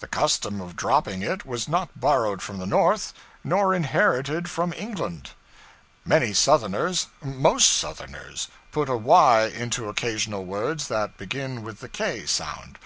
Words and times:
The 0.00 0.06
custom 0.06 0.60
of 0.60 0.76
dropping 0.76 1.22
it 1.22 1.46
was 1.46 1.66
not 1.66 1.98
borrowed 1.98 2.42
from 2.42 2.58
the 2.58 2.66
North, 2.66 3.14
nor 3.42 3.72
inherited 3.72 4.50
from 4.50 4.74
England. 4.74 5.30
Many 6.04 6.34
Southerners 6.34 7.06
most 7.22 7.70
Southerners 7.72 8.48
put 8.70 8.90
a 8.90 8.96
y 8.98 9.44
into 9.46 9.88
occasional 9.88 10.44
words 10.44 10.88
that 10.88 11.16
begin 11.16 11.62
with 11.62 11.80
the 11.80 11.88
k 11.88 12.26
sound. 12.26 12.78